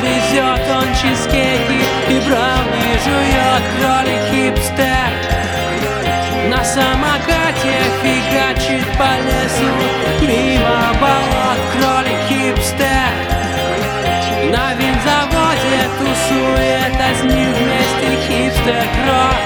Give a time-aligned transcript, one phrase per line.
[0.00, 3.64] грызет он чизкейки И брауни жует.
[3.78, 5.10] Кролик хипстер
[6.48, 9.70] На самокате фигачит по лесу
[10.22, 11.60] Мимо болот.
[11.72, 13.12] Кролик хипстер
[14.50, 19.40] На винзаводе тусует, а с ним вместе хипстер крот.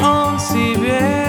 [0.00, 1.27] Он себе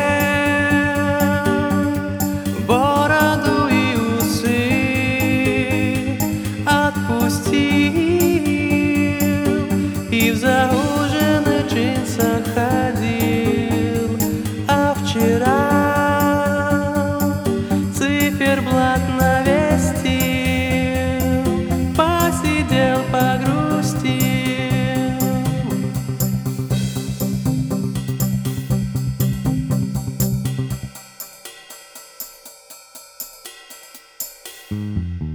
[10.39, 14.17] И в зауженных джинсах ходил
[14.69, 15.59] А вчера
[17.93, 20.29] циферблат навестил
[21.93, 24.29] Посидел, погрустил.
[34.71, 35.28] Он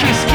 [0.00, 0.27] грызет,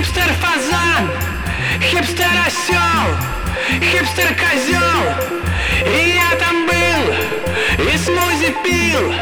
[0.00, 1.10] хипстер фазан,
[1.82, 3.14] хипстер осел,
[3.92, 5.02] хипстер козел.
[5.84, 9.12] И я там был, и смузи пил,